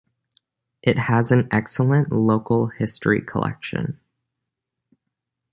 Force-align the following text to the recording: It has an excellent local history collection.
It 0.81 0.97
has 0.97 1.31
an 1.31 1.47
excellent 1.51 2.11
local 2.11 2.65
history 2.69 3.21
collection. 3.21 3.99